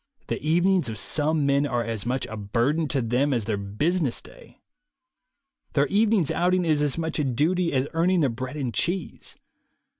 [0.29, 4.19] The evenings of some men are as much a burden to them as their business
[4.19, 4.57] day.
[5.73, 9.37] Their evening's outing is as much a duty as earning their bread and cheese.